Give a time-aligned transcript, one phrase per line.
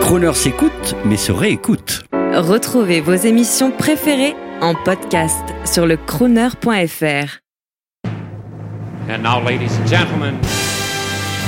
[0.00, 2.04] Croner s'écoute, mais se réécoute.
[2.34, 7.40] Retrouvez vos émissions préférées en podcast sur le crooner.fr.
[9.08, 10.34] And now, ladies and gentlemen,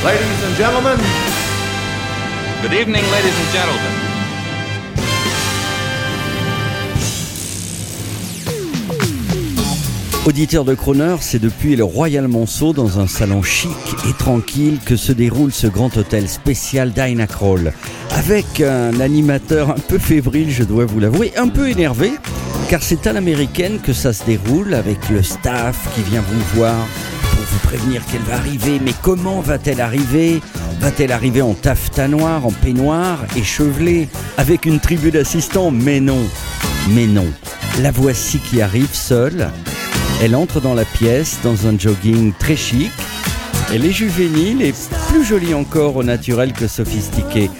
[0.05, 0.99] Ladies and gentlemen,
[2.63, 4.06] Good evening, ladies and gentlemen.
[10.27, 13.71] Auditeur de Croner, c'est depuis le Royal Monceau dans un salon chic
[14.09, 17.73] et tranquille que se déroule ce grand hôtel spécial Dinah Kroll.
[18.11, 22.11] Avec un animateur un peu fébrile, je dois vous l'avouer, un peu énervé,
[22.69, 26.75] car c'est à l'américaine que ça se déroule avec le staff qui vient vous voir
[27.31, 28.81] pour vous prévenir qu'elle va arriver.
[28.85, 30.41] Mais comment va-t-elle arriver?
[30.81, 34.09] Va-t-elle arriver en taffetas noir, en peignoir, échevelée,
[34.39, 35.71] avec une tribu d'assistants?
[35.71, 36.19] Mais non,
[36.91, 37.27] mais non.
[37.81, 39.51] La voici qui arrive seule.
[40.23, 42.91] Elle entre dans la pièce dans un jogging très chic.
[43.73, 44.73] Elle est juvénile et
[45.09, 47.51] plus jolie encore au naturel que sophistiquée.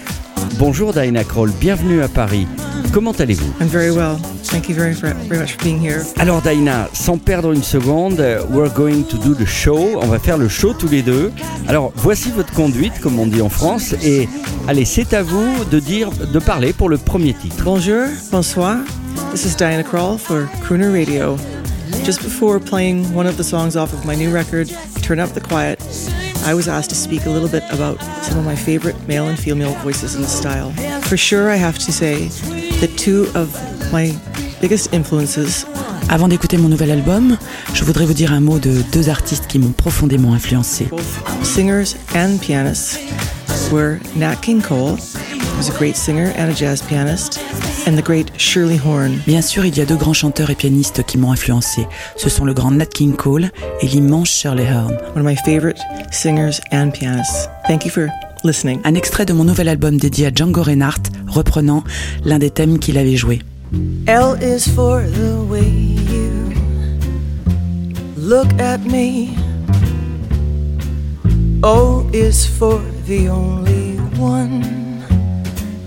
[0.57, 2.47] Bonjour Diana Kroll, bienvenue à Paris.
[2.91, 3.53] Comment allez-vous?
[3.61, 4.17] I'm very well.
[4.43, 6.01] Thank you very, very much for being here.
[6.17, 9.99] Alors Diana, sans perdre une seconde, euh, we're going to do the show.
[10.01, 11.31] On va faire le show tous les deux.
[11.67, 13.93] Alors voici votre conduite, comme on dit en France.
[14.03, 14.27] Et
[14.67, 17.63] allez, c'est à vous de dire, de parler pour le premier titre.
[17.63, 18.77] Bonjour, bonsoir.
[19.31, 21.37] This is Diana Krall for Crooner Radio.
[22.03, 24.69] Just before playing one of the songs off of my new record,
[25.01, 25.81] Turn Up the Quiet,
[26.45, 29.37] I was asked to speak a little bit about some of my favorite male and
[29.37, 30.71] female voices in the style.
[31.01, 32.27] For sure, I have to say
[32.79, 33.53] that two of
[33.91, 34.15] my
[34.61, 35.65] biggest influences
[36.09, 37.37] Avant d'écouter mon nouvel album,
[37.73, 40.85] je voudrais vous dire un mot de deux artistes qui m'ont profondément influencé.
[40.85, 41.03] both
[41.43, 42.97] singers and pianists
[43.71, 44.95] were Nat King Cole,
[45.57, 47.39] who's a great singer and a jazz pianist,
[47.87, 49.19] and the great Shirley Horn.
[49.25, 51.87] Bien sûr, il y a deux grands chanteurs et pianistes qui m'ont influencé.
[52.15, 53.49] Ce sont le grand Nat King Cole
[53.81, 54.93] et l'immense Shirley Horn.
[55.15, 55.79] one of my favorite
[56.11, 57.49] singers and pianists.
[57.67, 58.07] Thank you for
[58.43, 58.79] listening.
[58.83, 61.83] Un extrait de mon nouvel album dédié à Django Reinhardt, reprenant
[62.23, 63.41] l'un des thèmes qu'il avait joué.
[64.05, 66.53] L is for the way you
[68.15, 69.29] look at me.
[71.63, 74.86] O is for the only one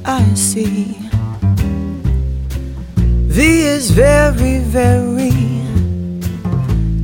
[0.04, 0.96] I see.
[3.28, 5.32] V is very, very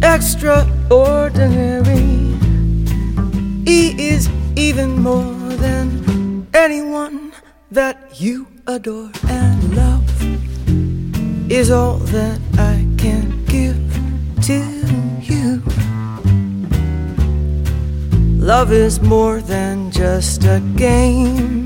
[0.02, 2.36] extraordinary.
[3.66, 7.32] E is even more than anyone
[7.70, 10.02] that you adore and love
[11.50, 13.76] is all that I can give
[14.46, 14.64] to
[15.20, 15.62] you.
[18.38, 21.65] Love is more than just a game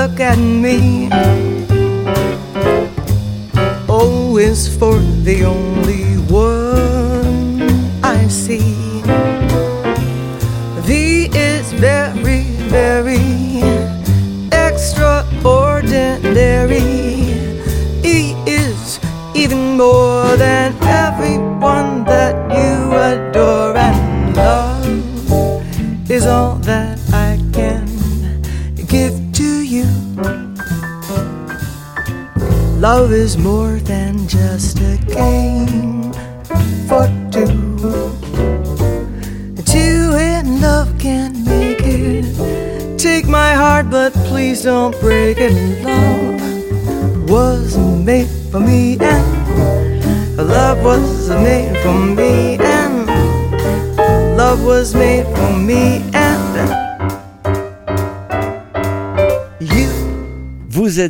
[0.00, 1.10] Look at me.
[3.86, 5.69] O is for the only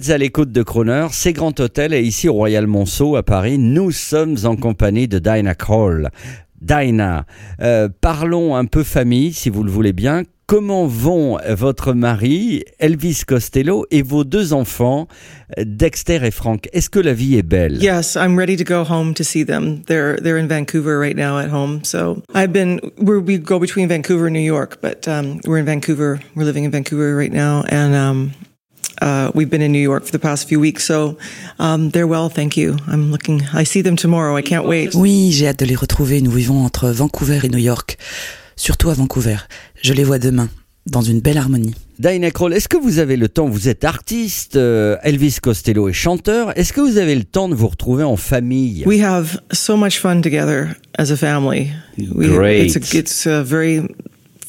[0.01, 3.59] êtes à l'écoute de Croner, c'est Grand Hôtel et ici au Royal Monceau à Paris,
[3.59, 6.09] nous sommes en compagnie de Dinah Kroll.
[6.63, 7.27] Dinah,
[7.61, 10.23] euh, parlons un peu famille si vous le voulez bien.
[10.47, 15.07] Comment vont votre mari, Elvis Costello, et vos deux enfants,
[15.59, 16.69] Dexter et Frank?
[16.73, 17.77] Est-ce que la vie est belle?
[17.83, 19.83] Yes, I'm ready to go home to see them.
[19.87, 21.85] They're they're in Vancouver right now at home.
[21.85, 25.67] So I've been we're, we go between Vancouver and New York, but um, we're in
[25.67, 26.21] Vancouver.
[26.35, 28.33] We're living in Vancouver right now, and um,
[29.01, 30.85] uh, we've been in New York for the past few weeks.
[30.85, 31.17] So
[31.59, 32.77] um, they're well, thank you.
[32.87, 33.43] I'm looking.
[33.53, 34.37] I see them tomorrow.
[34.37, 34.95] I can't wait.
[34.95, 36.21] Oui, j'ai hâte de les retrouver.
[36.21, 37.99] Nous vivons entre Vancouver et New York.
[38.57, 39.37] Surtout à Vancouver.
[39.83, 40.49] Je les vois demain,
[40.87, 41.75] dans une belle harmonie.
[41.99, 45.93] Dinah Kroll, est-ce que vous avez le temps, vous êtes artiste, euh, Elvis Costello est
[45.93, 48.85] chanteur, est-ce que vous avez le temps de vous retrouver en famille?
[48.87, 51.69] We have so much fun together as a family.
[51.99, 52.75] We, Great.
[52.75, 53.83] It's a, it's a very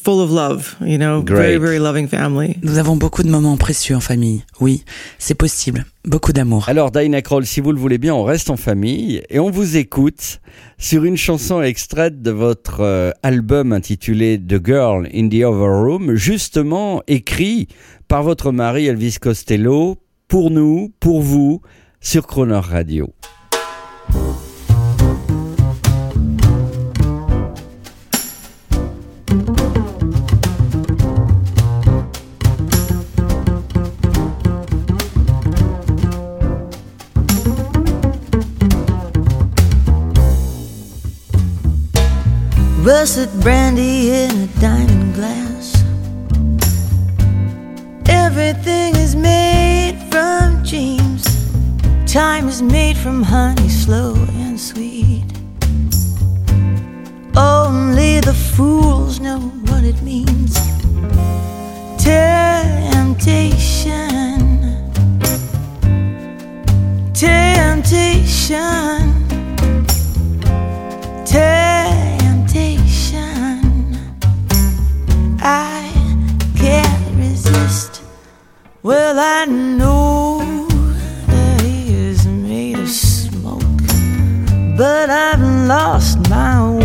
[0.03, 0.75] full of love.
[0.81, 1.61] You know, very Great.
[1.61, 2.57] very loving family.
[2.63, 4.43] Nous avons beaucoup de moments précieux en famille.
[4.59, 4.83] Oui,
[5.19, 5.85] c'est possible.
[6.05, 6.67] Beaucoup d'amour.
[6.67, 9.77] Alors Dinah Kroll, si vous le voulez bien, on reste en famille et on vous
[9.77, 10.39] écoute
[10.77, 16.15] sur une chanson extraite de votre euh, album intitulé The Girl in the Other Room,
[16.15, 17.67] justement écrit
[18.07, 21.61] par votre mari Elvis Costello, pour nous, pour vous,
[21.99, 23.13] sur Croner Radio.
[42.91, 45.81] Russet brandy in a diamond glass.
[48.09, 51.23] Everything is made from dreams.
[52.05, 55.23] Time is made from honey, slow and sweet.
[57.37, 60.53] Only the fools know what it means.
[61.97, 63.31] Temptation.
[67.13, 68.61] Temptation.
[78.83, 80.39] Well, I know
[81.27, 83.61] that he is made of smoke,
[84.75, 86.80] but I've lost my way.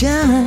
[0.00, 0.39] Temptation.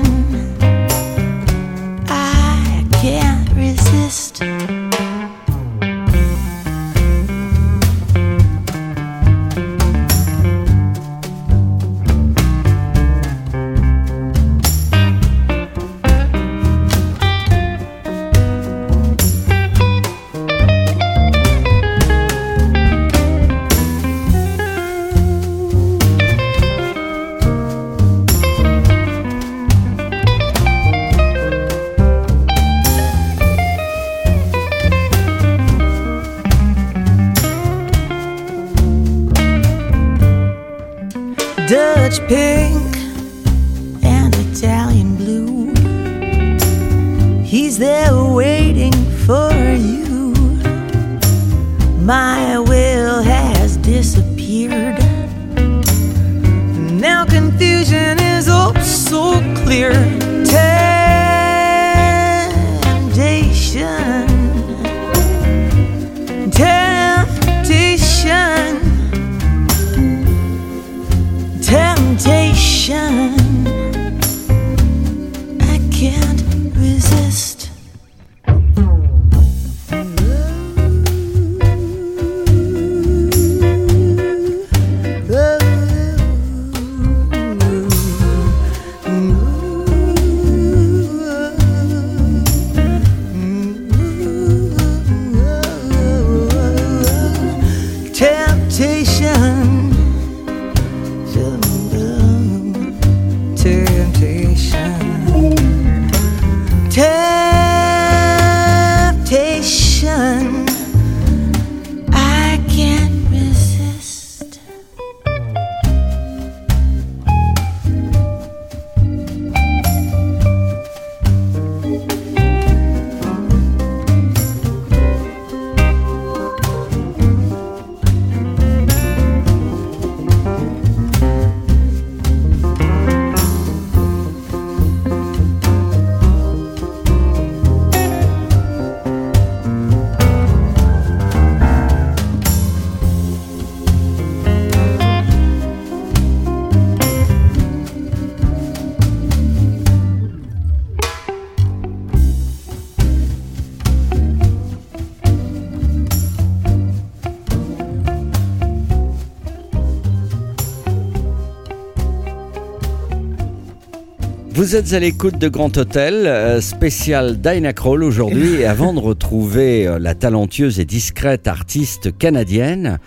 [164.74, 168.56] Vous êtes à l'écoute de Grand Hôtel, euh, spécial Dinah aujourd'hui.
[168.56, 172.98] Et avant de retrouver euh, la talentueuse et discrète artiste canadienne,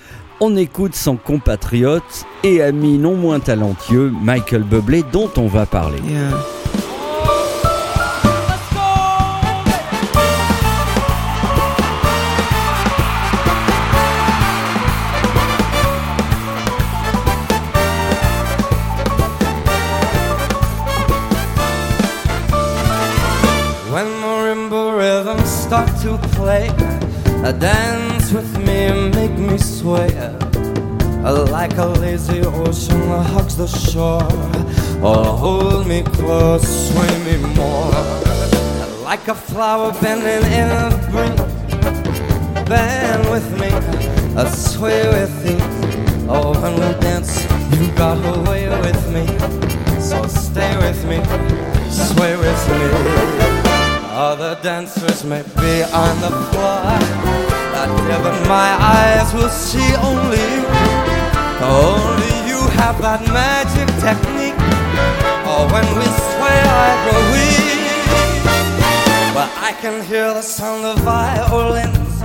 [0.41, 5.99] on écoute son compatriote et ami non moins talentueux, Michael Bublé, dont on va parler.
[26.03, 26.69] To play,
[27.45, 30.11] a dance with me, make me sway.
[31.51, 33.01] Like a lazy ocean
[33.33, 34.23] hugs the shore,
[35.03, 37.91] or hold me close, sway me more.
[39.03, 43.71] Like a flower bending in the breeze, bend with me,
[44.51, 45.59] sway with you.
[46.29, 49.27] Oh, when we dance, you got away with me,
[50.01, 51.19] so stay with me,
[51.91, 53.56] sway with me.
[54.19, 56.81] Other dancers may be on the floor,
[57.69, 60.65] but even my eyes will see only you.
[61.61, 64.57] Only you have that magic technique.
[65.45, 67.77] Oh, when we sway, I grow weak.
[69.37, 72.17] But I can hear the sound of violins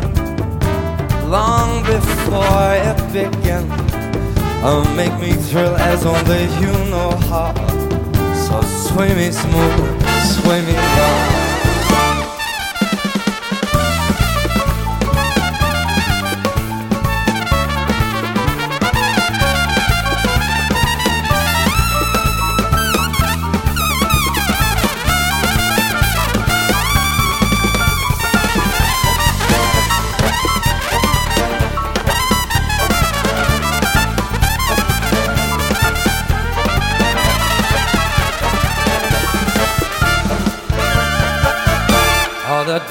[1.27, 3.67] long before it begins.
[4.63, 7.51] Oh, make me thrill as only you know how.
[8.47, 11.40] So sway me smooth, sway me down.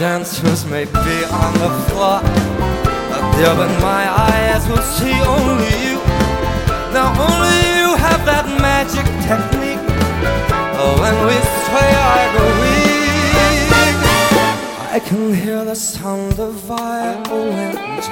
[0.00, 2.20] Dancers may be on the floor,
[3.10, 6.00] but there in my eyes will see only you.
[6.96, 9.84] Now only you have that magic technique.
[10.80, 12.90] Oh, when we sway, I go weak.
[14.96, 18.08] I can hear the sound of violins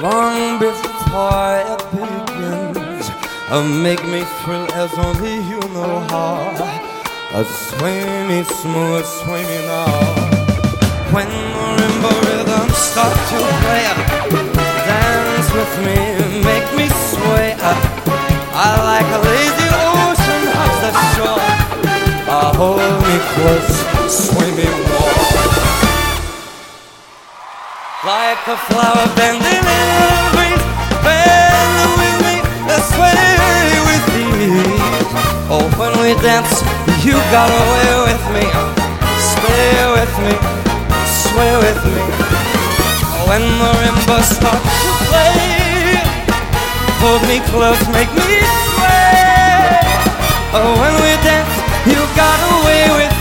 [0.00, 3.10] long before it begins.
[3.50, 6.54] Oh, make me thrill as only you know how.
[7.34, 10.27] Oh, sway me smooth, sway me now.
[11.10, 13.88] When marimba rhythms start to play,
[14.84, 15.96] dance with me,
[16.44, 17.56] make me sway.
[17.64, 17.80] Up
[18.52, 21.40] I like a lazy ocean hugs the shore.
[22.28, 23.72] Uh, hold me close,
[24.12, 24.68] sway me.
[28.04, 30.64] Like a flower bending in the breeze,
[31.00, 32.34] bend with me,
[32.84, 35.08] sway with ease.
[35.48, 36.60] Oh, when we dance,
[37.00, 38.44] you got away with me.
[39.18, 40.34] Stay with me,
[41.38, 42.02] sway with me.
[43.28, 46.02] When the marimba starts to play,
[46.98, 48.42] hold me close, make me
[48.74, 49.78] sway.
[50.58, 51.54] Oh, when we dance,
[51.86, 53.17] you got away with me.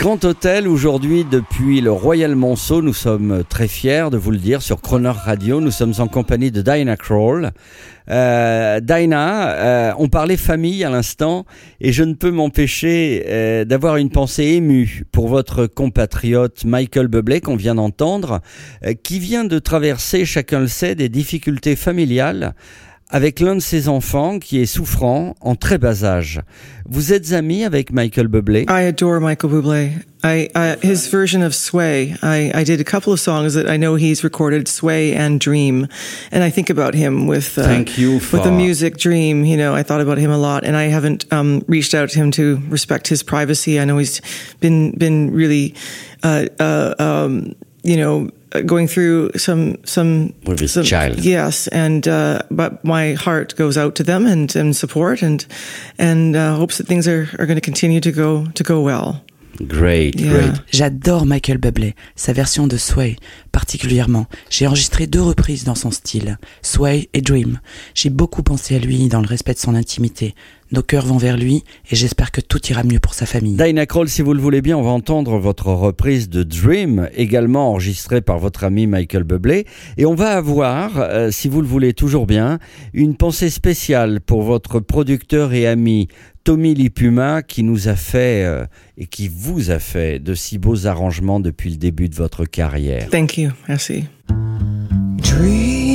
[0.00, 4.62] Grand Hôtel, aujourd'hui, depuis le Royal Monceau, nous sommes très fiers de vous le dire
[4.62, 5.60] sur Croner Radio.
[5.60, 7.50] Nous sommes en compagnie de Dinah Kroll.
[8.08, 11.44] Euh, Dinah, euh, on parlait famille à l'instant
[11.82, 17.42] et je ne peux m'empêcher euh, d'avoir une pensée émue pour votre compatriote Michael Bublé
[17.42, 18.40] qu'on vient d'entendre,
[18.86, 22.54] euh, qui vient de traverser, chacun le sait, des difficultés familiales
[23.10, 26.40] avec l'un de ses enfants qui est souffrant en très bas âge.
[26.88, 29.90] Vous êtes ami avec Michael Bublé I adore Michael Bublé.
[30.22, 32.14] I, I his version of Sway.
[32.22, 35.88] I, I did a couple of songs that I know he's recorded, Sway and Dream,
[36.30, 39.44] and I think about him with uh, Thank you with the music Dream.
[39.44, 42.18] You know, I thought about him a lot, and I haven't um, reached out to
[42.18, 43.80] him to respect his privacy.
[43.80, 44.20] I know he's
[44.60, 45.74] been been really,
[46.22, 48.30] uh, uh, um, you know.
[48.66, 51.20] Going through some some With his some- child.
[51.24, 55.46] yes, and uh, but my heart goes out to them and, and support and
[55.98, 59.22] and uh, hopes that things are, are going to continue to go to go well.
[59.68, 60.30] Great, Yeah.
[60.32, 60.52] great.
[60.72, 63.16] J'adore Michael Bublé, sa version de Sway
[63.52, 64.26] particulièrement.
[64.48, 67.60] J'ai enregistré deux reprises dans son style, Sway et Dream.
[67.94, 70.34] J'ai beaucoup pensé à lui dans le respect de son intimité.
[70.72, 73.56] Nos cœurs vont vers lui et j'espère que tout ira mieux pour sa famille.
[73.56, 77.70] Dinah Kroll, si vous le voulez bien, on va entendre votre reprise de Dream, également
[77.70, 79.66] enregistrée par votre ami Michael Bublé.
[79.96, 82.60] Et on va avoir, euh, si vous le voulez toujours bien,
[82.94, 86.06] une pensée spéciale pour votre producteur et ami
[86.44, 88.64] Tommy Lipuma, qui nous a fait euh,
[88.96, 93.08] et qui vous a fait de si beaux arrangements depuis le début de votre carrière.
[93.10, 93.50] Thank you.
[93.68, 94.04] Merci.
[95.18, 95.90] Dream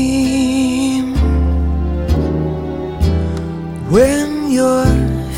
[3.89, 4.85] when you're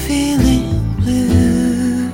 [0.05, 2.12] feeling blue.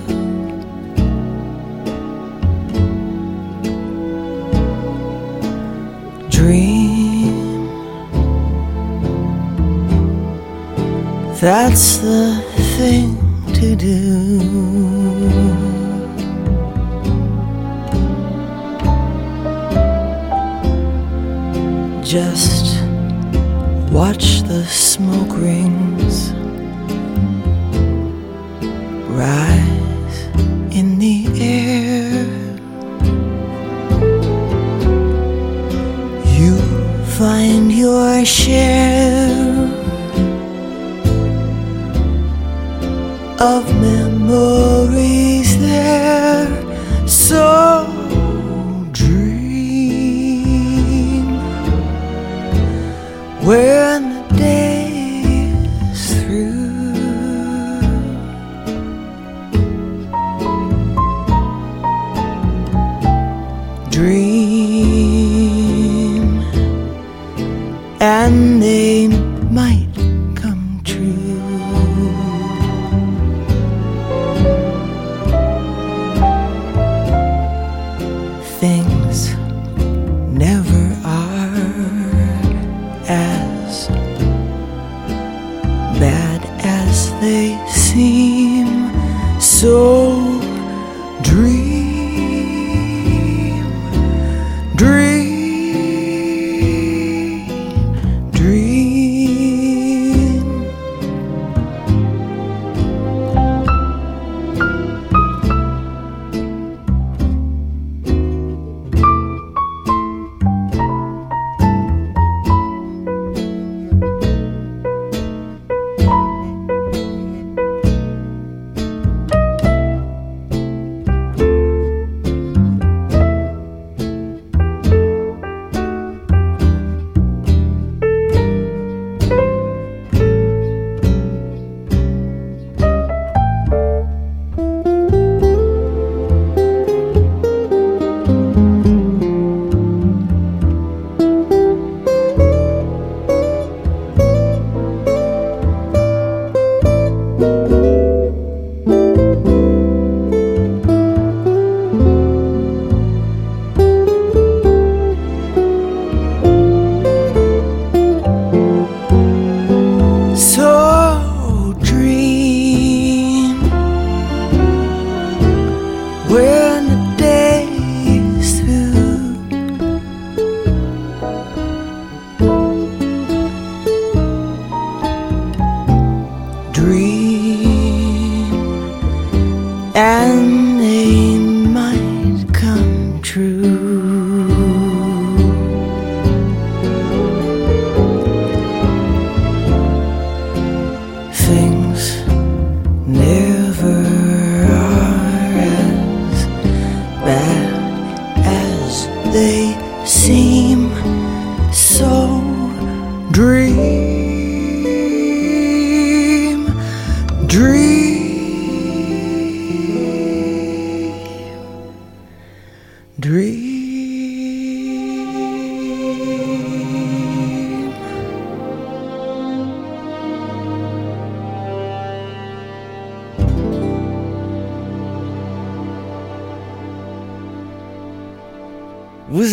[6.29, 7.33] Dream
[11.41, 12.41] that's the
[12.77, 13.17] thing
[13.53, 13.99] to do.
[22.01, 22.81] Just
[23.91, 26.32] watch the smoke rings
[29.13, 30.17] rise
[30.71, 32.25] in the air.
[36.39, 36.55] You
[37.17, 39.53] find your share
[43.39, 46.47] of memories there.
[47.07, 47.72] So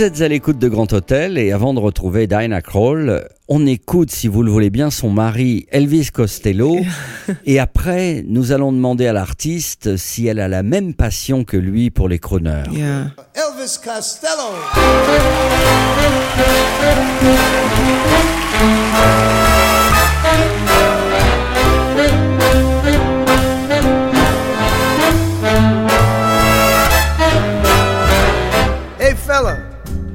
[0.00, 4.10] Vous êtes à l'écoute de Grand Hôtel et avant de retrouver Dinah Kroll, on écoute,
[4.10, 6.78] si vous le voulez bien, son mari Elvis Costello.
[7.44, 11.90] et après, nous allons demander à l'artiste si elle a la même passion que lui
[11.90, 12.62] pour les crooners.
[12.72, 13.10] Yeah.
[13.34, 14.54] Elvis Costello.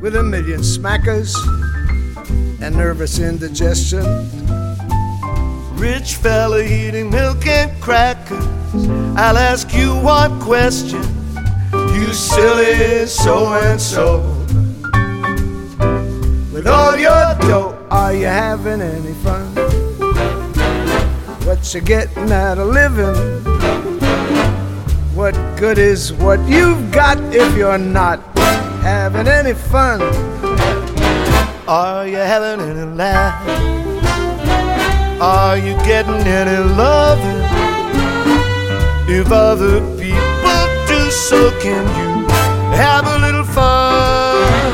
[0.06, 1.34] with a million smackers
[2.62, 4.06] and nervous indigestion.
[5.78, 8.46] Rich fella eating milk and crackers.
[9.18, 11.02] I'll ask you one question.
[11.74, 14.20] You silly so and so.
[16.54, 19.48] With all your dough, are you having any fun?
[21.48, 23.16] What you getting out of living?
[25.16, 28.35] What good is what you've got if you're not
[28.86, 30.00] having any fun?
[31.68, 33.34] Are you having any laugh?
[35.20, 37.42] Are you getting any loving?
[39.08, 42.28] If other people do, so can you
[42.76, 44.74] have a little fun.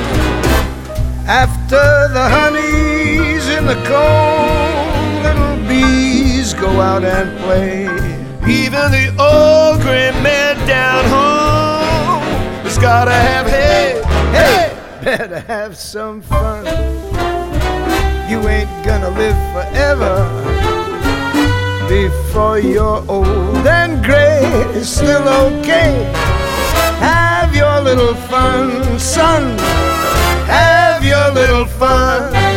[1.26, 1.86] After
[2.18, 7.84] the honey's in the comb, little bees go out and play.
[8.60, 12.24] Even the old gray man down home
[12.66, 13.61] has gotta have
[15.18, 16.64] better have some fun.
[18.30, 20.16] You ain't gonna live forever
[21.90, 24.40] before you're old and gray.
[24.74, 25.94] It's still okay.
[27.00, 29.58] Have your little fun, son.
[30.48, 32.51] Have your little fun.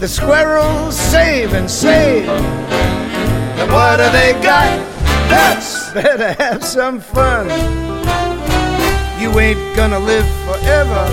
[0.00, 2.28] The squirrels save and save.
[2.28, 4.78] And what have they got?
[5.28, 5.92] Nuts!
[5.92, 7.48] Better have some fun.
[9.20, 11.04] You ain't gonna live forever.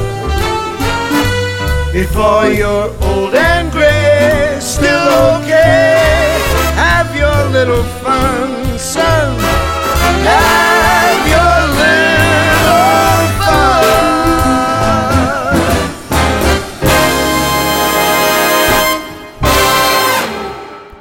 [1.91, 6.37] Before you're old and gray, still okay.
[6.75, 9.39] Have your little fun, son.
[10.25, 11.54] Have your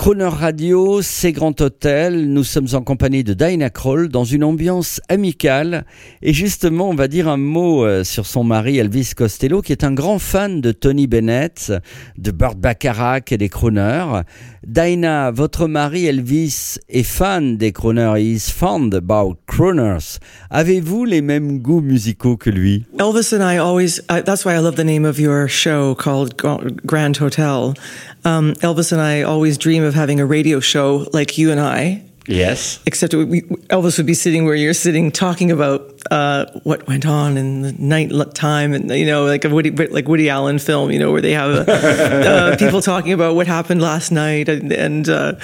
[0.05, 2.31] Crooner Radio, c'est Grand Hôtel.
[2.31, 5.87] Nous sommes en compagnie de Dinah Kroll dans une ambiance amicale.
[6.21, 9.83] Et justement, on va dire un mot euh, sur son mari Elvis Costello, qui est
[9.83, 11.73] un grand fan de Tony Bennett,
[12.19, 14.25] de Burt Bacharach et des crooners.
[14.67, 18.19] Dinah, votre mari Elvis est fan des crooners.
[18.19, 20.19] He is fond about crooners.
[20.51, 22.85] Avez-vous les mêmes goûts musicaux que lui?
[22.99, 26.37] Elvis and I always, uh, that's why I love the name of your show called
[26.37, 27.73] Gra- Grand Hotel.
[28.27, 32.03] Um, Elvis and I always dream of having a radio show like you and I,
[32.27, 32.81] Yes.
[32.87, 35.81] except we, Elvis would be sitting where you're sitting talking about
[36.11, 40.09] uh, what went on in the night time and you know like a Woody like
[40.09, 44.11] Woody Allen film you know where they have uh, people talking about what happened last
[44.11, 45.35] night and, and uh,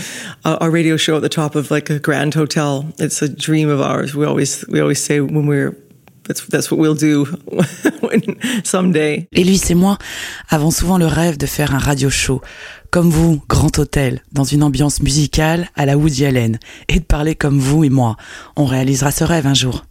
[0.45, 2.91] our radio show at the top of like a grand hotel.
[2.99, 4.15] It's a dream of ours.
[4.15, 5.77] We always we always say when we're
[6.25, 7.25] that's that's what we'll do
[8.01, 8.23] when,
[8.65, 9.29] someday.
[9.33, 9.99] Et lui et moi.
[10.51, 12.41] Avons souvent le rêve de faire un radio show,
[12.91, 17.35] comme vous, Grand Hôtel, dans une ambiance musicale à la Woody Allen, et de parler
[17.35, 18.17] comme vous et moi.
[18.57, 19.85] On réalisera ce rêve un jour.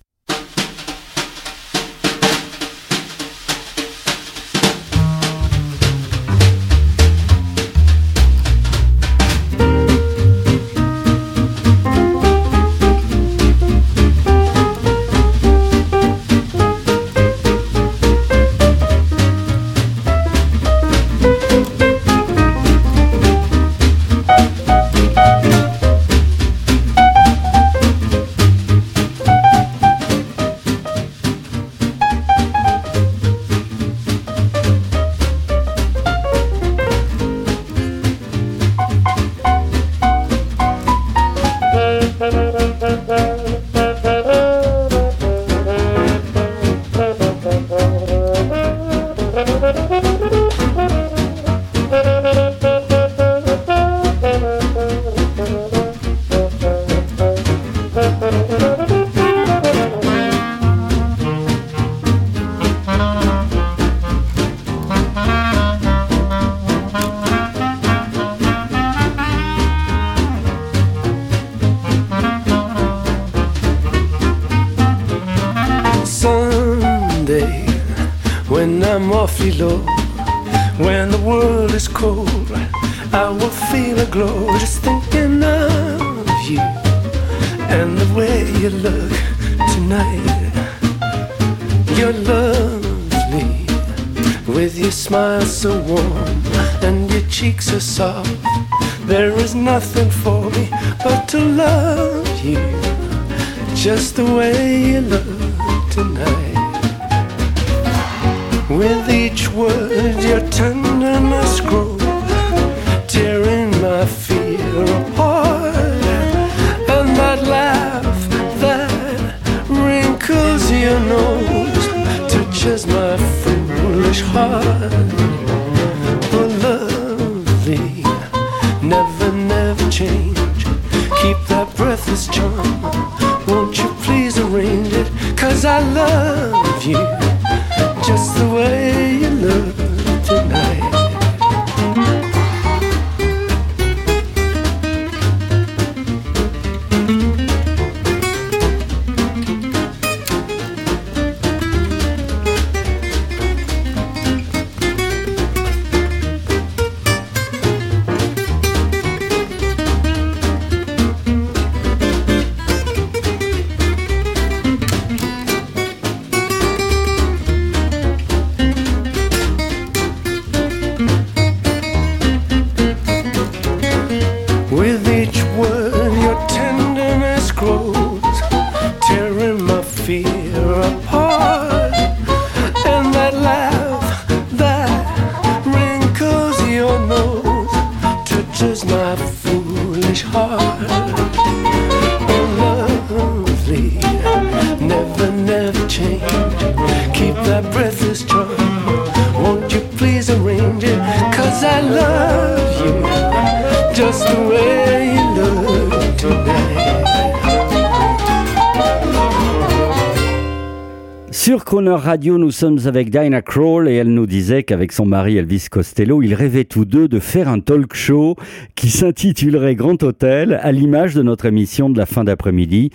[212.19, 216.21] Radio, nous sommes avec Dinah Kroll et elle nous disait qu'avec son mari Elvis Costello,
[216.21, 218.36] ils rêvaient tous deux de faire un talk show
[218.75, 222.89] qui s'intitulerait Grand Hôtel à l'image de notre émission de la fin d'après-midi.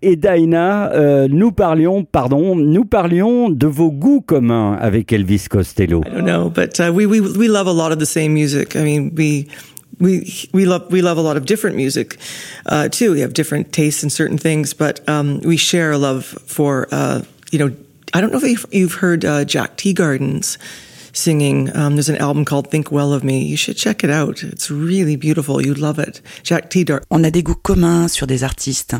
[0.00, 6.02] Et Dinah, euh, nous parlions, pardon, nous parlions de vos goûts communs avec Elvis Costello.
[6.06, 8.76] I don't know, but uh, we, we we love a lot of the same music.
[8.76, 9.48] I mean, we
[9.98, 12.16] we we love we love a lot of different music
[12.66, 13.10] uh, too.
[13.10, 17.22] We have different tastes in certain things, but um, we share a love for uh,
[17.50, 17.72] you know.
[18.14, 20.56] I don't know if you've, heard uh, Jack Teagardens
[21.12, 21.74] singing.
[21.76, 24.42] Um, there's an album called "Think Well of Me." You should check it out.
[24.42, 25.60] It's really beautiful.
[25.60, 26.22] You'd love it.
[26.42, 27.04] Jack Teagarden.
[27.10, 28.96] On a des goûts communs sur des artistes.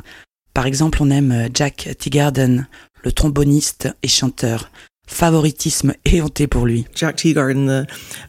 [0.55, 2.67] Par exemple, on aime euh, Jack Teagarden,
[3.03, 4.71] le tromboniste et chanteur.
[5.11, 6.85] Favoritisme éhonté pour lui.
[6.95, 7.67] Jack Teagarden,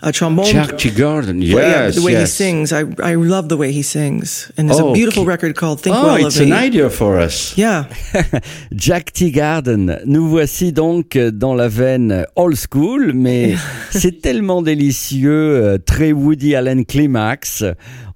[0.02, 0.46] the uh, trombone.
[0.46, 3.84] Jack Teagarden, Well, yeah, yes, the way he sings, I I love the way he
[3.84, 4.50] sings.
[4.58, 5.32] And there's Oh, a beautiful okay.
[5.34, 7.54] record called "Think Oh, Well it's of an Me." idea for us.
[7.58, 7.86] Yeah,
[8.72, 13.56] Jack Teagarden, nous voici donc dans la veine old school, mais
[13.92, 17.64] c'est tellement délicieux, euh, très Woody Allen climax.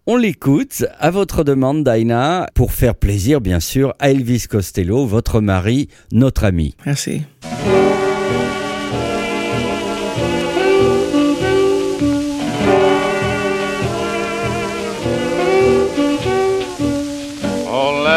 [0.05, 5.39] On l'écoute à votre demande, Dinah, pour faire plaisir, bien sûr, à Elvis Costello, votre
[5.41, 6.75] mari, notre ami.
[6.85, 7.21] merci.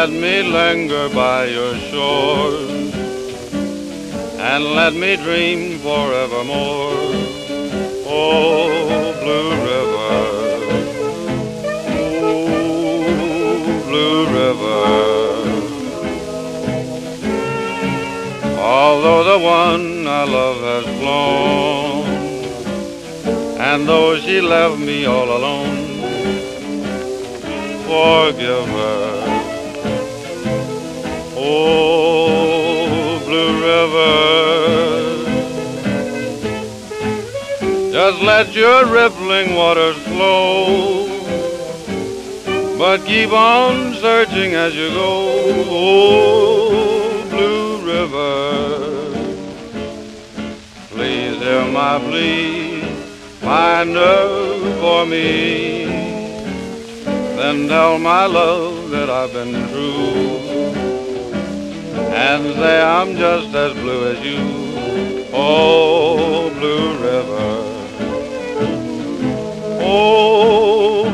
[0.07, 2.53] Let me linger by your shore
[4.39, 6.93] and let me dream forevermore.
[8.07, 10.19] Oh, blue river,
[12.23, 14.85] oh, blue river.
[18.61, 22.05] Although the one I love has flown,
[23.59, 25.75] and though she left me all alone,
[27.89, 29.06] forgive her.
[31.49, 34.11] Oh, Blue River,
[37.89, 41.07] just let your rippling waters flow,
[42.77, 45.29] but keep on searching as you go.
[45.69, 48.35] Oh, Blue River,
[50.89, 52.81] please hear my plea,
[53.39, 55.85] find her for me.
[57.37, 60.46] Then tell my love that I've been true
[62.17, 64.39] and say I'm just as blue as you.
[65.33, 67.49] Oh, Blue River.
[69.79, 71.06] Oh,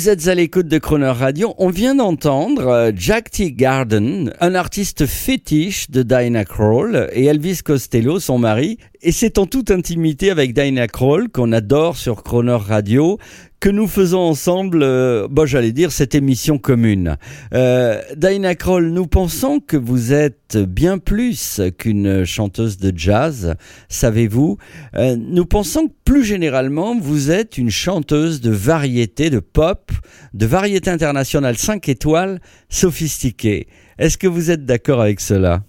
[0.00, 1.52] Vous êtes à l'écoute de Croner Radio.
[1.58, 3.50] On vient d'entendre euh, Jack T.
[3.50, 8.78] Garden, un artiste fétiche de Dinah Kroll, et Elvis Costello, son mari.
[9.02, 13.18] Et c'est en toute intimité avec Dinah Kroll qu'on adore sur Croner Radio
[13.60, 17.16] que nous faisons ensemble, euh, bon, j'allais dire, cette émission commune.
[17.54, 23.54] Euh, Dinah Kroll, nous pensons que vous êtes bien plus qu'une chanteuse de jazz,
[23.88, 24.56] savez-vous?
[24.96, 29.92] Euh, nous pensons que plus généralement, vous êtes une chanteuse de variété, de pop,
[30.32, 33.66] de variété internationale 5 étoiles, sophistiquée.
[33.98, 35.62] Est-ce que vous êtes d'accord avec cela?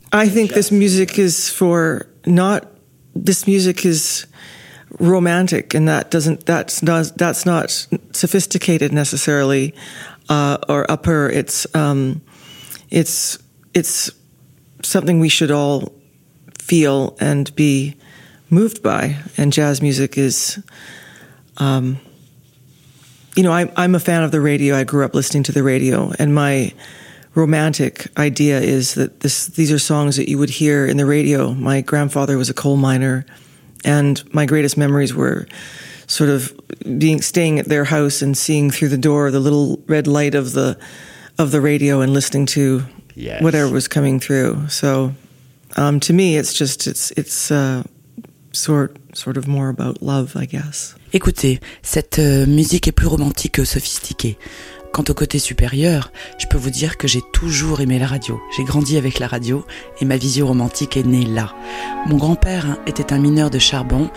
[3.16, 4.26] This music is
[5.00, 9.74] romantic and that doesn't that's not that's not sophisticated necessarily
[10.30, 11.30] uh, or upper.
[11.30, 12.22] It's um,
[12.90, 13.38] it's
[13.74, 14.12] it's
[14.84, 15.94] something we should all
[16.60, 17.96] feel and be
[18.50, 19.18] moved by.
[19.38, 20.62] And jazz music is
[21.58, 22.00] um,
[23.36, 24.76] you know I, I'm a fan of the radio.
[24.76, 26.12] I grew up listening to the radio.
[26.18, 26.74] And my
[27.34, 31.54] romantic idea is that this these are songs that you would hear in the radio.
[31.54, 33.26] My grandfather was a coal miner,
[33.86, 35.48] and my greatest memories were
[36.08, 36.54] sort of
[37.00, 40.52] being staying at their house and seeing through the door the little red light of
[40.54, 40.78] the
[41.38, 43.42] of the radio and listening to Yes.
[43.44, 44.70] whatever was coming through.
[44.70, 45.14] So
[45.76, 47.84] um, to me, it's just it's it's uh,
[48.54, 50.96] sort sort of more about love, I guess.
[51.14, 54.38] Écoutez, cette euh, musique est plus romantique que sophistiquée.
[54.94, 58.42] Quant au côté supérieur, je peux vous dire que j'ai toujours aimé la radio.
[58.58, 59.66] J'ai grandi avec la radio
[60.02, 61.54] et ma vision romantique est née là.
[62.08, 64.10] Mon grand-père hein, était un mineur de charbon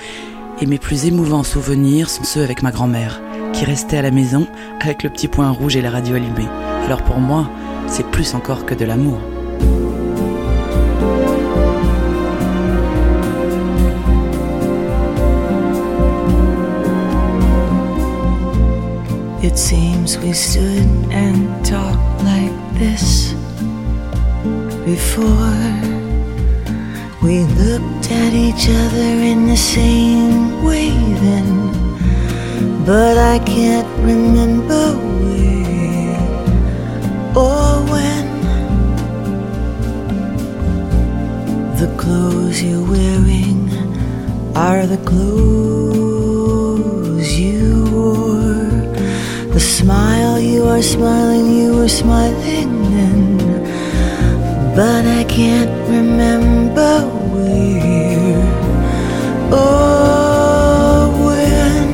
[0.61, 3.21] et mes plus émouvants souvenirs sont ceux avec ma grand-mère,
[3.53, 4.49] qui restait à la maison
[4.81, 6.49] avec le petit point rouge et la radio allumée.
[6.85, 7.49] Alors pour moi,
[7.87, 9.21] c'est plus encore que de l'amour.
[19.45, 23.35] It seems we stood and talked like this
[24.87, 25.69] before.
[27.23, 30.89] We looked at each other in the same way
[31.27, 31.49] then,
[32.87, 34.85] but I can't remember
[35.21, 36.21] where
[37.37, 38.27] or when.
[41.83, 43.69] The clothes you're wearing
[44.57, 46.04] are the clothes
[49.55, 53.39] The smile you are smiling, you were smiling then.
[54.75, 57.03] But I can't remember
[57.33, 58.43] where
[59.53, 61.93] or when.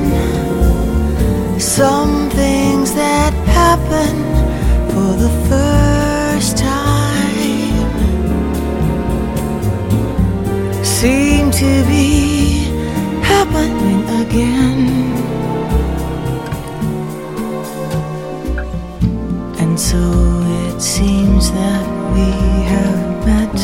[1.59, 4.15] Some things that happen
[4.89, 7.93] for the first time
[10.83, 12.63] seem to be
[13.21, 15.00] happening again.
[19.91, 19.97] So
[20.63, 21.85] it seems that
[22.15, 22.29] we
[22.73, 23.57] have met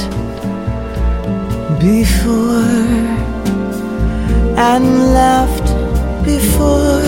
[1.80, 2.84] before
[4.70, 5.70] and laughed
[6.26, 7.02] before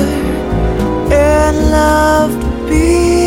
[1.12, 3.19] and loved before.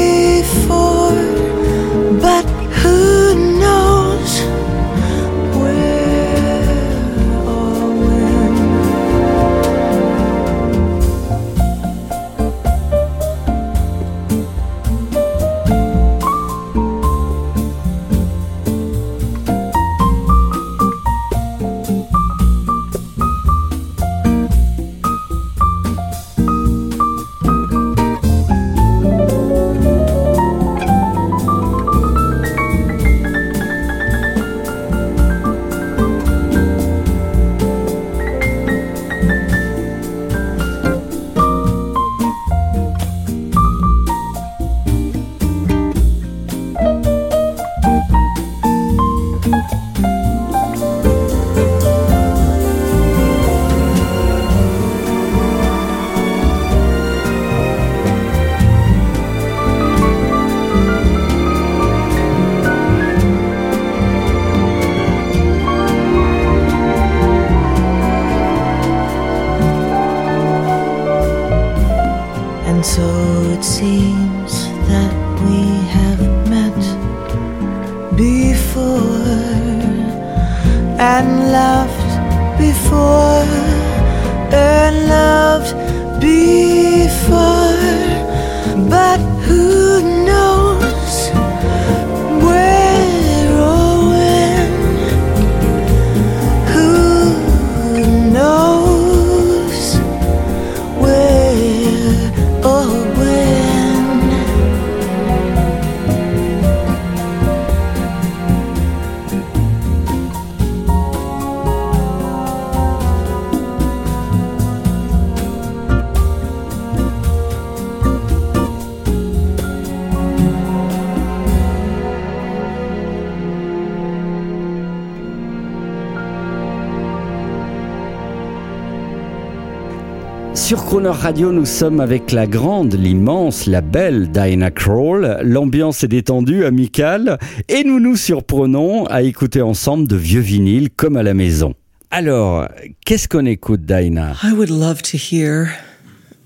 [131.03, 135.41] Croner Radio, nous sommes avec la grande, l'immense, la belle Diana Krall.
[135.43, 141.17] L'ambiance est détendue, amicale, et nous nous surprenons à écouter ensemble de vieux vinyles comme
[141.17, 141.75] à la maison.
[142.13, 142.69] Alors,
[143.05, 144.37] qu'est-ce qu'on écoute, Diana?
[144.45, 145.71] I would love to hear.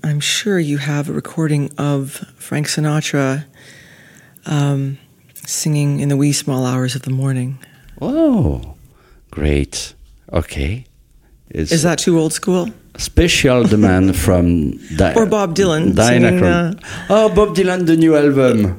[0.03, 3.43] I'm sure you have a recording of Frank Sinatra
[4.47, 4.97] um,
[5.45, 7.59] singing in the wee small hours of the morning.
[8.01, 8.61] Oh,
[9.29, 9.93] great.
[10.33, 10.85] Okay.
[11.51, 12.71] Is that too old school?
[12.97, 16.73] Special demand from Di- Or Bob Dylan singing, uh,
[17.09, 18.75] oh, Bob Dylan, the new album.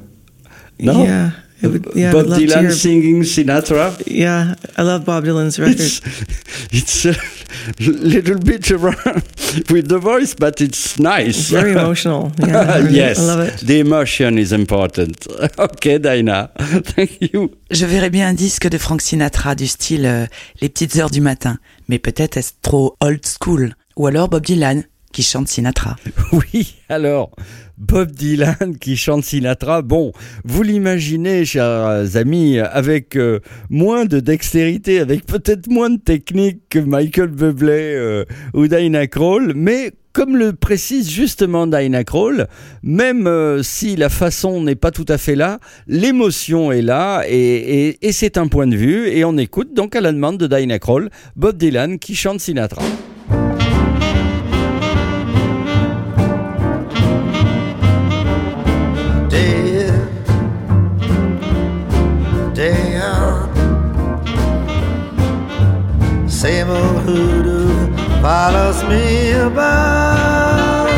[0.79, 1.03] No?
[1.05, 1.31] Yeah.
[1.61, 3.93] It would, yeah, Bob Dylan hear- singing Sinatra?
[4.07, 5.81] Yeah, I love Bob Dylan's record.
[5.81, 6.01] It's
[6.71, 7.14] it's a
[7.81, 8.71] little bit
[9.71, 11.51] with the voice, but it's nice.
[11.51, 12.31] Very emotional.
[12.39, 13.66] Yeah, I really- yes, I love it.
[13.66, 15.27] the emotion is important.
[15.59, 16.51] Okay, Dinah,
[16.95, 17.51] thank you.
[17.73, 20.27] Je verrais bien un disque de Frank Sinatra du style euh,
[20.61, 21.59] Les petites heures du matin,
[21.89, 23.75] mais peut-être est-ce trop old school?
[23.99, 25.96] Ou alors Bob Dylan qui chante Sinatra.
[26.32, 27.32] Oui, alors,
[27.76, 30.12] Bob Dylan qui chante Sinatra, bon,
[30.44, 33.40] vous l'imaginez, chers amis, avec euh,
[33.70, 38.24] moins de dextérité, avec peut-être moins de technique que Michael Bublé euh,
[38.55, 42.46] ou Dinah Kroll, mais comme le précise justement Dinah Kroll,
[42.84, 47.99] même euh, si la façon n'est pas tout à fait là, l'émotion est là et,
[48.12, 51.11] c'est un point de vue et on écoute donc à la demande de Dinah Kroll,
[51.34, 52.82] Bob Dylan qui chante Sinatra.
[68.21, 70.89] Follows me about.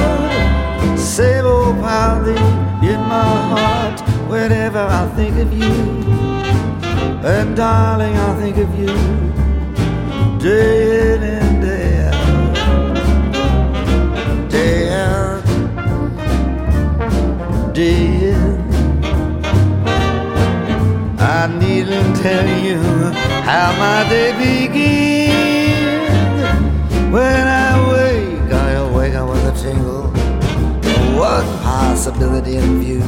[0.98, 2.36] Same old pounding
[2.82, 5.74] in my heart whenever I think of you.
[7.22, 8.94] And darling, I think of you
[10.38, 12.50] day in and day out.
[14.50, 15.44] Day out
[17.74, 18.30] day.
[18.30, 18.60] in.
[21.18, 22.78] I needn't tell you
[23.48, 25.19] how my day begins.
[27.10, 30.06] When I wake, I awaken with a tingle.
[31.18, 33.00] One possibility in view.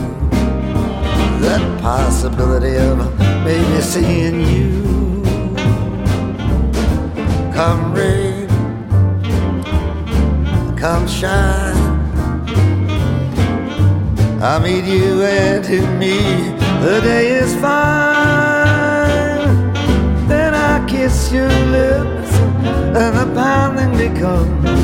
[1.40, 2.98] That possibility of
[3.44, 5.22] maybe seeing you.
[7.54, 8.48] Come rain,
[10.76, 11.76] come shine.
[14.42, 16.18] I meet you and to me
[16.84, 17.86] the day is fine.
[20.26, 22.21] Then I kiss your lips
[22.64, 24.82] and the pounding becomes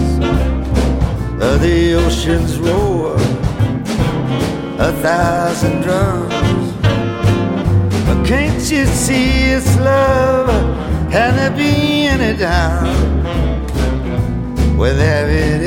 [1.60, 3.14] the ocean's roar,
[4.78, 6.72] a thousand drums.
[8.06, 10.48] But can't you see it's love?
[11.10, 12.86] Can there be any doubt?
[14.76, 15.57] Well, there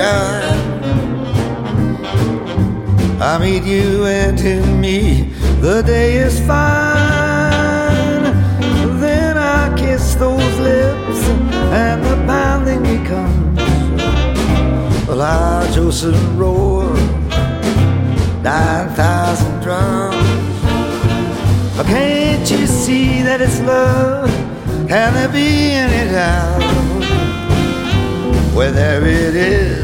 [0.00, 0.58] shine.
[3.20, 5.28] I meet you and to me
[5.60, 8.24] the day is fine.
[9.04, 11.20] Then I kiss those lips
[11.82, 13.60] and the pounding becomes
[15.08, 16.94] a large ocean roar,
[18.42, 20.16] nine thousand drums.
[21.76, 24.30] But can't you see that it's love?
[24.88, 25.48] Can there be
[25.84, 26.70] any doubt?
[28.54, 29.79] Well, there it is,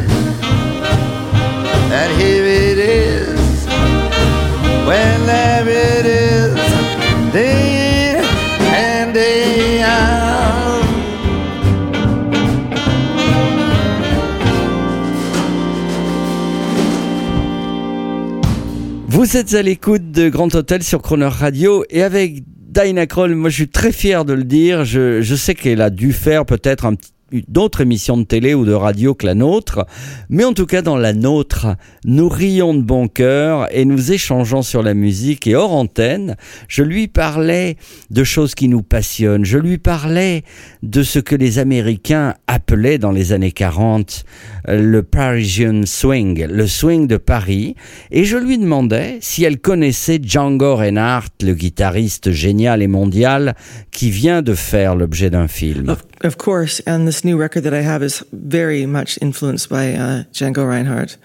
[19.08, 23.48] Vous êtes à l'écoute de Grand Hôtel sur Croner Radio et avec Diana Kroll, moi
[23.48, 26.94] je suis très fier de le dire, je sais qu'elle a dû faire peut-être un
[26.94, 27.12] petit
[27.48, 29.86] d'autres émissions de télé ou de radio que la nôtre,
[30.28, 31.66] mais en tout cas dans la nôtre,
[32.04, 35.46] nous rions de bon cœur et nous échangeons sur la musique.
[35.46, 36.36] Et hors antenne,
[36.68, 37.76] je lui parlais
[38.10, 40.44] de choses qui nous passionnent, je lui parlais
[40.82, 44.24] de ce que les Américains appelaient dans les années 40
[44.68, 47.74] euh, le Parisian Swing, le swing de Paris,
[48.10, 53.56] et je lui demandais si elle connaissait Django Reinhardt, le guitariste génial et mondial
[53.90, 55.96] qui vient de faire l'objet d'un film.
[56.22, 60.22] Of, course, and this new record that I have is very much influenced by uh,
[60.32, 61.18] Django Reinhardt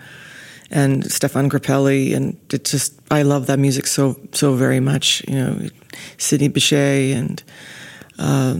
[0.71, 5.23] and Stéphane Grappelli, and it just I love that music so so very much.
[5.27, 5.69] You know,
[6.17, 7.43] Sidney Bechet, and
[8.17, 8.55] uh,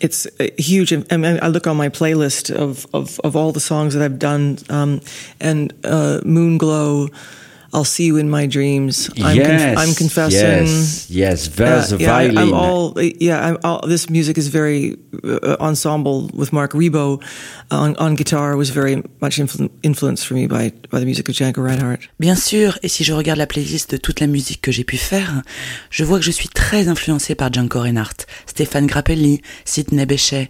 [0.00, 0.26] it's
[0.58, 0.92] huge.
[0.92, 4.18] I, mean, I look on my playlist of, of of all the songs that I've
[4.18, 5.00] done, um,
[5.40, 7.12] and uh, Moonglow.
[7.72, 9.10] I'll see you in my dreams.
[9.22, 10.40] I'm, yes, I'm confessing.
[10.40, 12.38] Yes, yes, vers Uh, yeah, violin.
[12.38, 13.46] I'm all yeah.
[13.46, 17.20] I'm all, this music is very uh, ensemble with Mark Rebo
[17.70, 21.34] on, on guitar was very much influ- influenced for me by by the music of
[21.34, 22.08] Django Reinhardt.
[22.18, 24.96] Bien sûr, et si je regarde la playlist de toute la musique que j'ai pu
[24.96, 25.42] faire,
[25.90, 30.48] je vois que je suis très influencé par Django Reinhardt, Stéphane Grappelli, Sidney Bechet,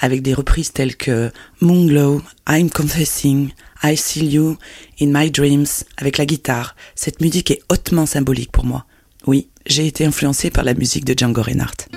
[0.00, 3.52] avec des reprises telles que Moonglow, I'm Confessing,
[3.82, 4.56] I See You,
[5.00, 6.74] In My Dreams, avec la guitare.
[6.94, 8.84] Cette musique est hautement symbolique pour moi.
[9.26, 11.88] Oui, j'ai été influencé par la musique de Django Reinhardt.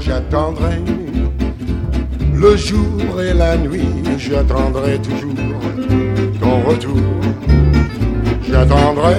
[0.00, 0.80] J'attendrai
[2.34, 3.86] le jour et la nuit,
[4.18, 5.34] j'attendrai toujours
[6.40, 7.00] ton retour.
[8.48, 9.14] J'attendrai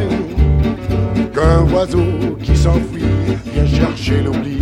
[1.44, 3.04] qu'un oiseau qui s'enfuit
[3.54, 4.60] vienne chercher l'oubli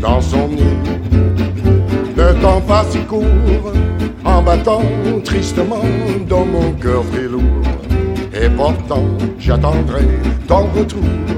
[0.00, 0.76] dans son nid.
[2.16, 3.72] Le temps passe si court
[4.24, 4.82] en battant
[5.24, 5.84] tristement
[6.28, 7.62] dans mon cœur très lourd.
[8.34, 9.04] Et pourtant,
[9.38, 10.06] j'attendrai
[10.46, 11.35] ton retour.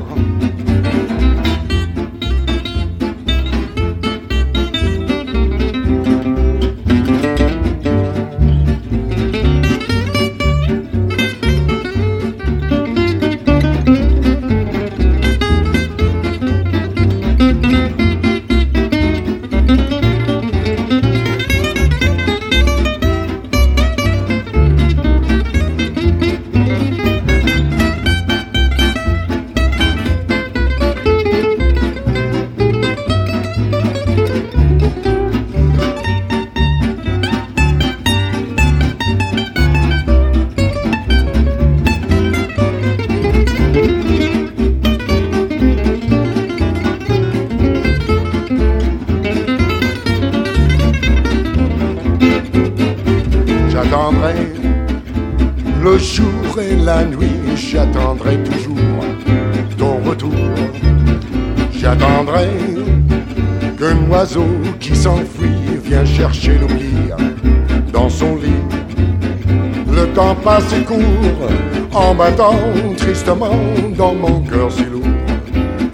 [72.96, 73.50] Tristement
[73.96, 75.02] dans mon cœur si lourd.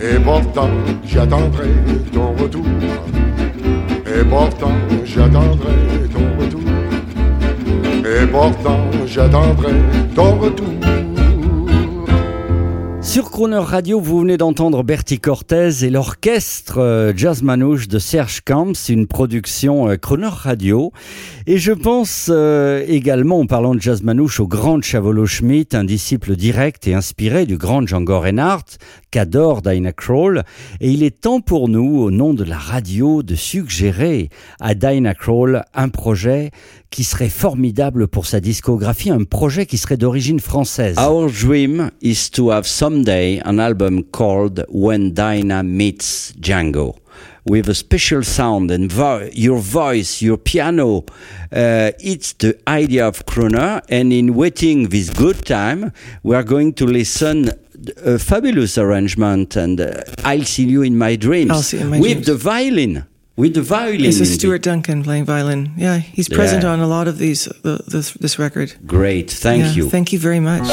[0.01, 0.71] Et pourtant,
[1.07, 1.69] j'attendrai
[2.13, 2.65] ton retour.
[4.07, 4.73] Et pourtant,
[5.05, 5.75] j'attendrai
[6.13, 6.61] ton retour.
[8.05, 9.73] Et pourtant, j'attendrai
[10.15, 11.14] ton retour.
[13.15, 18.41] Sur Croner Radio, vous venez d'entendre Bertie Cortez et l'orchestre euh, Jazz Manouche de Serge
[18.41, 20.91] Camps, une production euh, Croner Radio.
[21.47, 25.85] Et je pense euh, également, en parlant de Jazz Manouche, au grand Chavolo Schmidt, un
[25.85, 28.79] disciple direct et inspiré du grand Django Reinhardt,
[29.15, 30.43] qu'adore Dinah Kroll.
[30.81, 35.15] Et il est temps pour nous, au nom de la radio, de suggérer à Dinah
[35.15, 36.51] Kroll un projet
[36.91, 40.97] qui serait formidable pour sa discographie, un projet qui serait d'origine française.
[40.99, 46.97] Our dream is to have someday an album called When Dinah Meets Django.
[47.47, 51.05] With a special sound and vo- your voice, your piano,
[51.53, 53.83] uh, it's the idea of Kroner.
[53.91, 55.93] And in waiting this good time,
[56.23, 57.51] we are going to listen
[58.05, 61.91] a fabulous arrangement and uh, I'll see you in my dreams I'll see you in
[61.91, 62.27] my with dreams.
[62.27, 63.05] the violin.
[63.37, 64.03] With the violin.
[64.03, 64.35] This is.
[64.35, 65.73] Stuart Duncan playing violin.
[65.77, 66.71] Yeah, he's present Yeah.
[66.73, 68.75] on a lot of these uh, this this record.
[68.87, 69.91] Great, thank Yeah, you.
[69.91, 70.69] Thank you very much.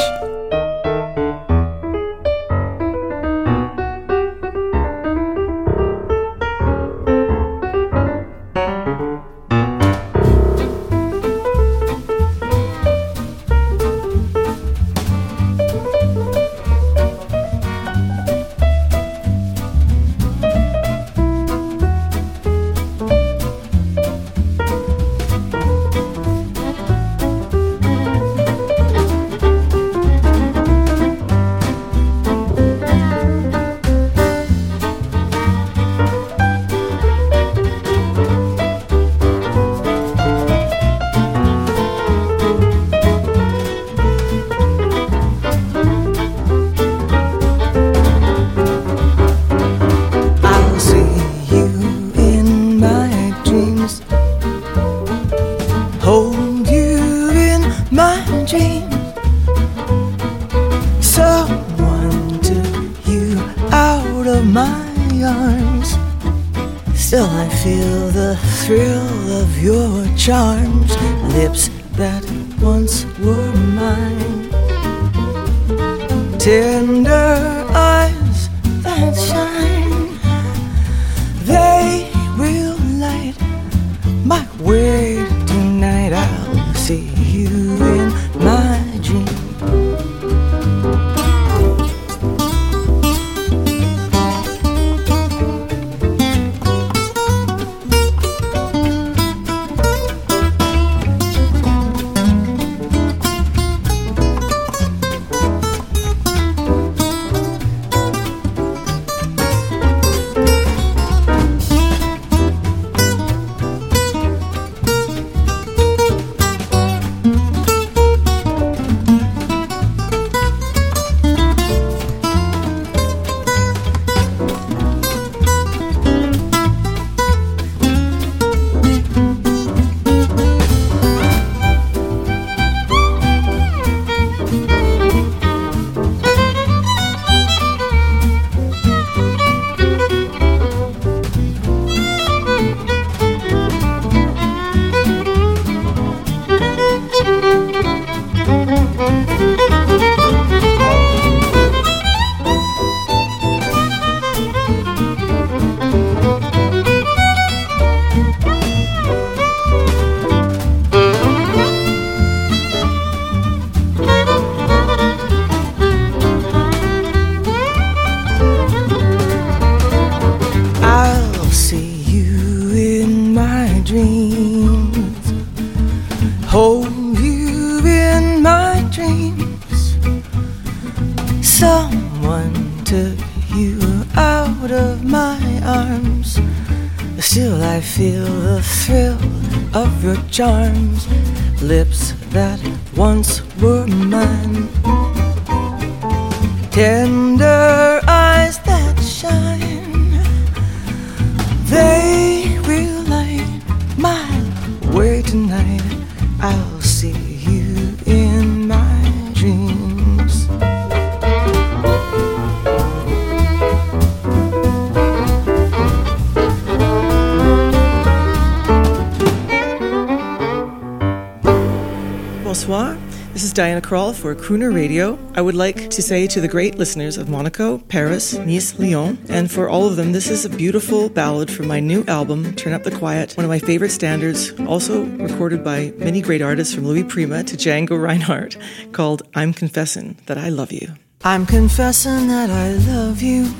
[224.82, 225.16] Radio.
[225.36, 229.48] I would like to say to the great listeners of Monaco, Paris, Nice, Lyon, and
[229.48, 232.82] for all of them, this is a beautiful ballad from my new album, Turn Up
[232.82, 237.04] the Quiet, one of my favorite standards, also recorded by many great artists from Louis
[237.04, 238.56] Prima to Django Reinhardt,
[238.90, 240.88] called I'm Confessing That I Love You.
[241.22, 243.54] I'm confessing that I love you.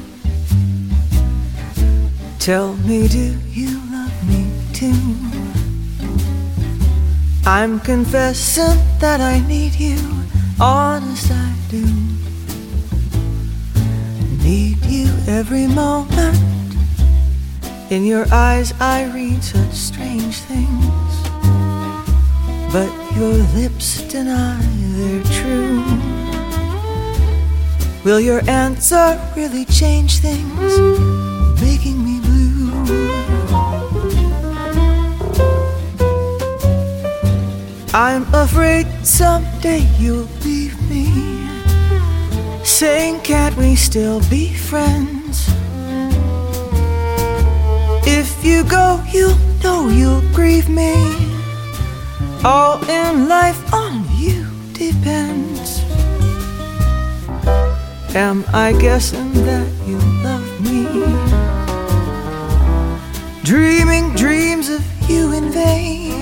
[2.40, 4.92] Tell me, do you love me too?
[7.46, 10.21] I'm confessing that I need you.
[10.64, 11.84] Honest, I do.
[14.44, 16.38] Need you every moment.
[17.90, 21.12] In your eyes, I read such strange things.
[22.72, 24.60] But your lips deny
[24.94, 25.82] they're true.
[28.04, 30.78] Will your answer really change things,
[31.60, 32.52] making me blue?
[37.94, 40.51] I'm afraid someday you'll leave
[40.92, 41.44] me,
[42.64, 45.48] saying, Can't we still be friends?
[48.06, 50.94] If you go, you'll know you'll grieve me.
[52.44, 55.80] All in life on you depends.
[58.14, 60.84] Am I guessing that you love me?
[63.42, 66.12] Dreaming dreams of you in vain.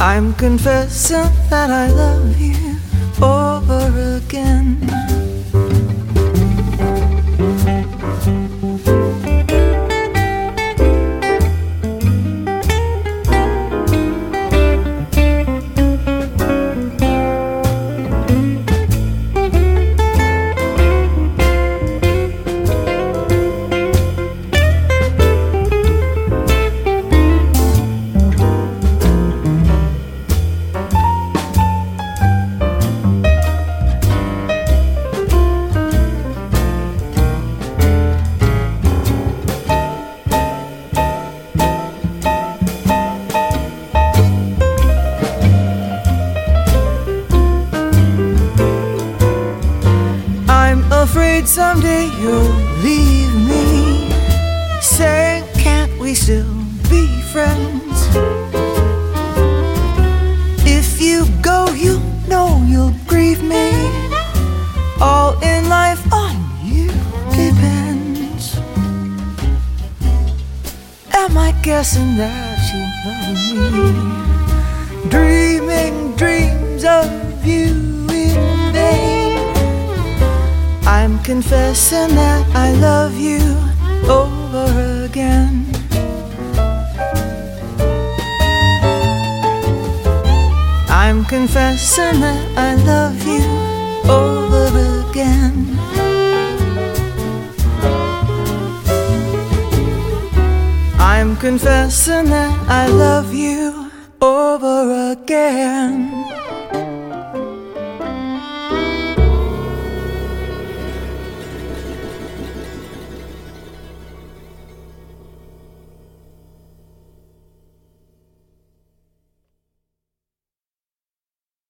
[0.00, 2.55] I'm confessing that I love you
[3.22, 5.25] over again.